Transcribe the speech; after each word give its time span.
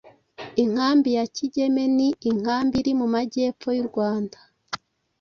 inkambi 0.63 1.09
ya 1.17 1.25
Kigeme 1.35 1.83
ni 1.95 2.07
nkambi 2.39 2.75
iri 2.81 2.93
mu 2.99 3.07
majyepfo 3.13 3.67
y’u 3.77 3.87
Rwanda 3.89 4.37